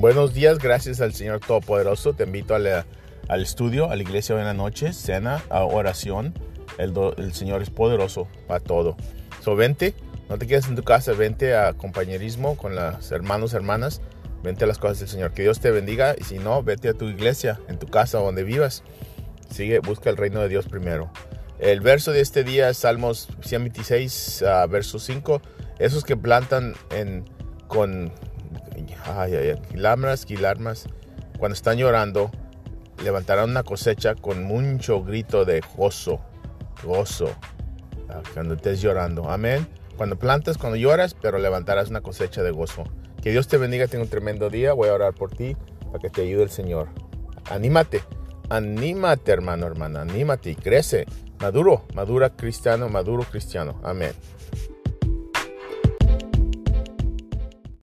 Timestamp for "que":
15.34-15.42, 26.04-26.16, 43.22-43.32, 45.98-46.10